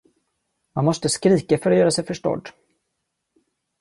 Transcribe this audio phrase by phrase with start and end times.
[0.75, 2.49] Man måste skrika för att göra sig förstådd.